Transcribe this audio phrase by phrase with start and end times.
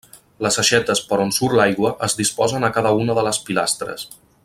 [0.45, 4.09] Les aixetes per on surt l'aigua es disposen a cada una de les pilastres.